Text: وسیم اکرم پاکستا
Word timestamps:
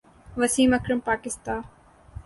وسیم 0.39 0.71
اکرم 0.77 0.99
پاکستا 1.07 1.55